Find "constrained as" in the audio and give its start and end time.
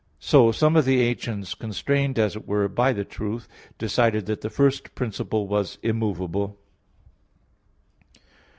1.53-2.35